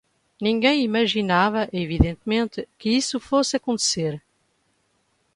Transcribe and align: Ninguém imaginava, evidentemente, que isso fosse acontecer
Ninguém 0.41 0.81
imaginava, 0.83 1.69
evidentemente, 1.71 2.67
que 2.79 2.89
isso 2.89 3.19
fosse 3.19 3.55
acontecer 3.55 4.19